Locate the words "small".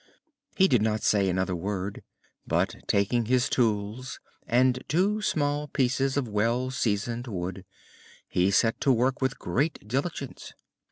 5.21-5.67